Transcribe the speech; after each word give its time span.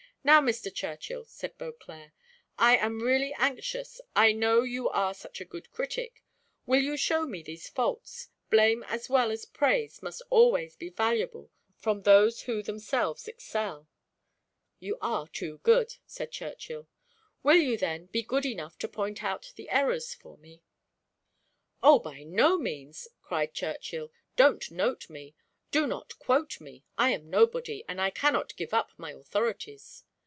"Now, 0.23 0.39
Mr. 0.39 0.71
Churchill," 0.71 1.25
said 1.25 1.57
Beauclerc; 1.57 2.11
"I 2.55 2.77
am 2.77 3.01
really 3.01 3.33
anxious, 3.39 3.99
I 4.15 4.33
know 4.33 4.61
you 4.61 4.87
are 4.87 5.15
such 5.15 5.41
a 5.41 5.45
good 5.45 5.71
critic, 5.71 6.23
will 6.67 6.79
you 6.83 6.95
show 6.95 7.25
me 7.25 7.41
these 7.41 7.67
faults? 7.67 8.27
blame 8.51 8.83
as 8.83 9.09
well 9.09 9.31
as 9.31 9.45
praise 9.45 10.03
must 10.03 10.21
always 10.29 10.75
be 10.75 10.89
valuable 10.89 11.49
from 11.75 12.03
those 12.03 12.43
who 12.43 12.61
themselves 12.61 13.27
excel." 13.27 13.87
"You 14.79 14.99
are 15.01 15.27
too 15.27 15.57
good," 15.63 15.95
said 16.05 16.31
Churchill. 16.31 16.87
"Will 17.41 17.57
you 17.59 17.75
then 17.75 18.05
be 18.05 18.21
good 18.21 18.45
enough 18.45 18.77
to 18.77 18.87
point 18.87 19.23
out 19.23 19.51
the 19.55 19.71
errors 19.71 20.13
for 20.13 20.37
me?" 20.37 20.61
"Oh, 21.81 21.97
by 21.97 22.21
no 22.21 22.59
means," 22.59 23.07
cried 23.23 23.55
Churchill, 23.55 24.11
"don't 24.35 24.69
note 24.69 25.09
me, 25.09 25.33
do 25.71 25.87
not 25.87 26.19
quote 26.19 26.61
me, 26.61 26.83
I 26.95 27.09
am 27.09 27.27
nobody, 27.27 27.83
and 27.87 27.99
I 27.99 28.11
cannot 28.11 28.55
give 28.55 28.71
up 28.71 28.91
my 28.97 29.13
authorities." 29.13 30.03